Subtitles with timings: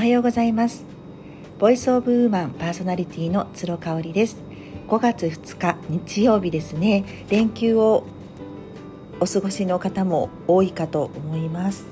[0.00, 0.86] はようございます。
[1.58, 4.38] ボイスオブウーマンパーソナリティの鶴香織です。
[4.88, 7.04] 5月2日日曜日ですね。
[7.28, 8.06] 連休を
[9.20, 11.84] お過ごしの方も多いかと思います。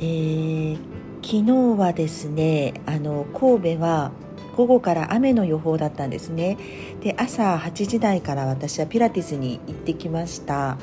[0.00, 0.78] えー、
[1.22, 4.10] 昨日はですねあの神戸は
[4.56, 6.58] 午後から雨の予報だったんですね。
[7.02, 10.76] で朝8時台から私はピラティスに行ってきました。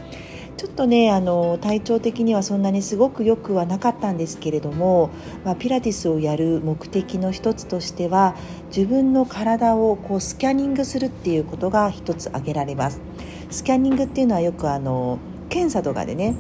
[0.57, 5.09] ちょっとねあの体調的にはそんなにすごく良くはなかったんですけれども、
[5.43, 8.35] まあ、ピラティスをやる目的の一つとしては
[8.67, 13.01] 自分の体をこうスキャニングするっていうことが一つ挙げられます。
[13.49, 15.19] スキャニングっていうのはよくあの
[15.49, 16.35] 検査とかでね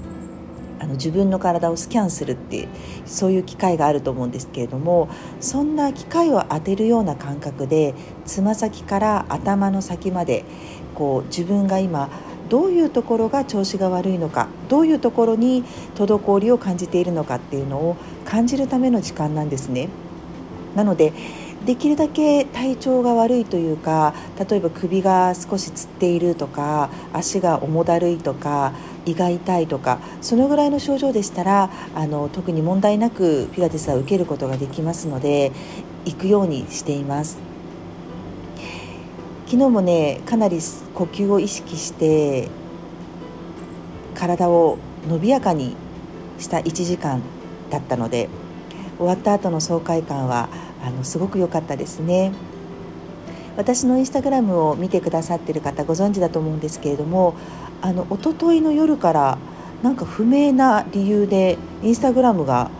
[0.81, 2.67] あの自分の体をスキャンするって
[3.05, 7.93] そういう機会があると思うんですけれどもそんな機械を当てるような感覚で
[8.25, 10.43] つま先から頭の先まで
[10.95, 12.09] こう自分が今
[12.51, 15.63] どういうところが調子が悪いのかどういうところに
[15.95, 19.87] 滞りを感じているのかっていうのを感じるための時間なんですね。
[20.75, 21.13] なので
[21.65, 24.13] できるだけ体調が悪いというか
[24.49, 28.73] 例えば首が少しつっているとか足が重だるいとか
[29.05, 35.53] 胃が痛いとかそのぐらいの症状でしたらあの特に問題なくピラティスは受けることができますので
[36.05, 37.50] 行くようにしています。
[39.51, 40.59] 昨日もねかなり
[40.93, 42.47] 呼吸を意識して
[44.15, 44.77] 体を
[45.09, 45.75] 伸びやかに
[46.39, 47.21] した1時間
[47.69, 48.29] だったので
[48.97, 50.47] 終わった後の爽快感は
[50.81, 52.31] あのすごく良かったですね。
[53.57, 57.35] 私のインスタグラムを見てくださってる方ご存知だと思うんですけれども
[57.81, 59.37] あの一昨日の夜から
[59.83, 62.71] なんか不明な理由でインスタグラムが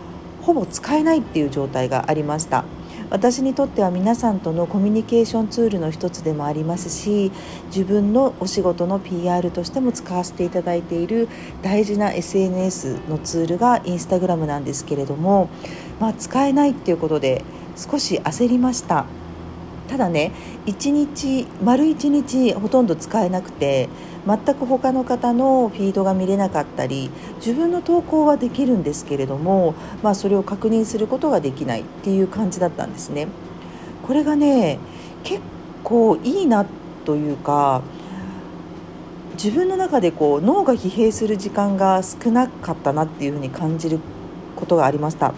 [0.42, 2.64] ほぼ使えないっていう状態がありました。
[3.12, 7.32] 私にとっては皆さんとのコミュニケーションツールの一つでもありますし
[7.68, 11.28] 自分のお仕事の PR としても使わせていただいている
[11.62, 15.50] 大事な SNS のツールがインスタグラムなんですけれども、
[16.00, 17.44] まあ、使えないっていうことで
[17.76, 19.06] 少し焦りました。
[19.92, 20.32] ただね
[20.68, 23.90] 1日丸1日ほとんど使えなくて
[24.26, 27.12] 全く他の方のフィードが見れなかったり
[27.46, 33.28] 自分の投稿はできるんですけれども、まあ、それを確認することができないっていう感じだったんですね。
[34.08, 34.80] これがね
[35.26, 35.42] 結
[35.84, 36.66] 構いいな
[37.04, 37.82] というか
[39.34, 44.00] 自分の中でこう脳が疲弊する時間が少なかったなっていうふうに感じる
[44.56, 45.34] ことがありました。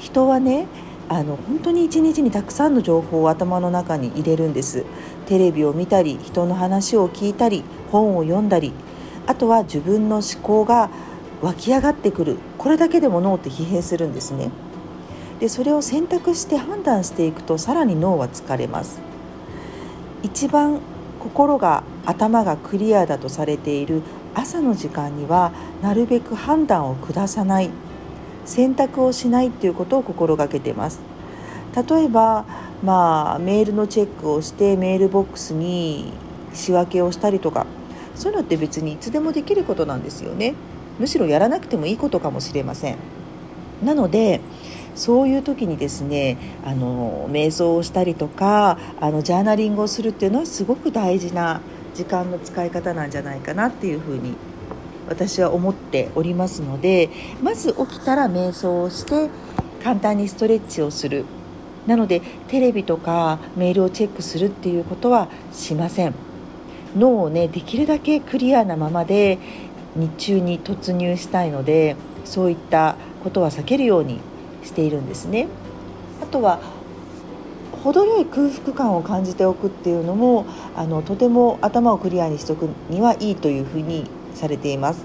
[0.00, 0.66] 人はね
[1.10, 4.84] あの本当に一日にたくさんの情報を頭の中に入れるんです。
[5.26, 8.72] テレビを見たり人の話を聞いたり本を読んだり
[9.26, 10.90] あとは自分の思考が
[11.40, 12.36] 湧き上がってくる。
[12.58, 14.50] これだけでも脳って疲弊するんですね。
[15.40, 19.00] でそれを選択して判断していくとさらに脳は疲れます。
[20.22, 20.80] 一番
[21.20, 24.02] 心が頭がクリアだとされている
[24.34, 25.52] 朝の時間には
[25.82, 27.70] なるべく判断を下さない。
[28.48, 31.00] 選択をしないっていうことを心がけてます。
[31.76, 32.46] 例えば
[32.82, 36.12] まあメールのチェックをしてメールボックスに
[36.54, 37.66] 仕分けをしたりとか
[38.14, 40.54] そういうのって別にいつでもできることなんですよね。
[40.98, 42.96] むしろやらなくてもいいことかもしれません。
[43.84, 44.40] なので
[44.94, 51.60] そういう時にですねあの瞑想をしたりとかあのジャーナリングをするっていうのはすごく大事な
[51.94, 54.34] 時間の使い方なんじゃないかなっていうふうに
[55.08, 57.10] 私は思っておりますので
[57.42, 59.30] まず起きたら瞑想をして
[59.82, 61.24] 簡単にストレッチをする。
[61.86, 66.14] なのでテレビとかメールをチェックするっていうことはしません。
[66.96, 69.38] 脳をねできるだけクリアなままで
[69.96, 74.20] 日中に突入したいのでそういったことは避けるように
[74.64, 75.48] しているんですね。
[76.22, 76.60] あとは
[77.82, 80.46] 程よい空腹感を感じておくっていうのも
[80.76, 84.04] あのとても頭をクリアにしておくにはいいというふうに
[84.38, 85.04] されています。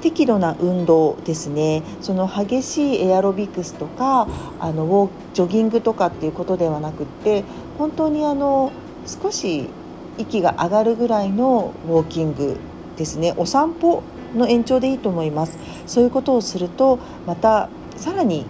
[0.00, 1.82] 適度な運動ですね。
[2.02, 4.28] その激しいエアロビクスとか
[4.60, 7.42] あのジョギングとかっていうことではなくって
[7.78, 8.70] 本当にあの
[9.06, 9.70] 少し
[10.18, 12.58] 息が上がるぐらいのウォーキング
[12.96, 13.32] ですね。
[13.38, 14.02] お散歩
[14.36, 15.58] の延長でいいと思います。
[15.86, 18.44] そういうことをするとまたさらに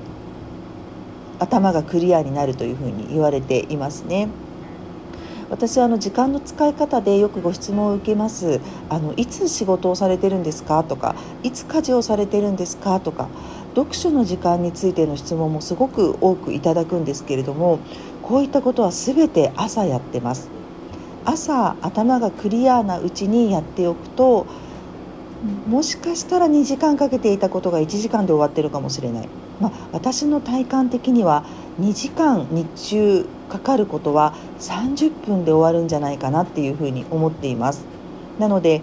[1.39, 4.29] 頭がクリアになるというふうに言われていますね。
[5.55, 8.61] 私はあの時間の使い方でよくご質問を受けます。
[8.91, 10.83] あのいつ仕事をされてるんですか？
[10.83, 11.15] とか
[11.45, 12.99] いつ家事をされてるんですか？
[12.99, 13.29] とか
[13.77, 17.79] 読書の時間についての質問もすごく多くいただくんですけれども
[18.25, 20.49] こういったことは全て朝やってます。
[21.25, 24.47] 朝頭がクリアなうちにやっておくと
[25.69, 29.29] もしかしたら2時間かけていたことが1時間で終わってるかもしれない、
[29.61, 31.45] まあ、私の体感的には
[31.81, 37.85] 2時間日中かかることは30分で終わるんじゃないかなっていうふうに思っています
[38.41, 38.83] なので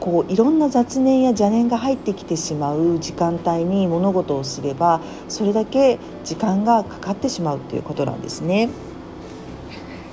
[0.00, 8.68] こういろんな雑念や邪念が入ってきてしまう時間帯に物事をすればそれだけ時間がかかってしまうということなんですね。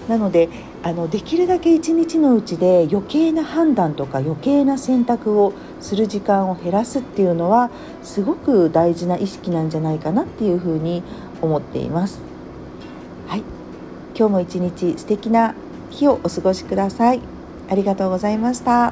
[0.08, 0.50] なので
[0.84, 7.70] あのできるだけ一日のうちで余計な判断とか余計な選択をする時間を減らすっていうのは
[8.02, 11.04] すごく大事な意識なんじゃないかなっていうふうに
[11.42, 12.31] 思っています。
[13.32, 13.44] はい、
[14.14, 15.56] 今日も一日素敵な
[15.90, 17.22] 日をお過ごしください。
[17.70, 18.92] ありがとうございました。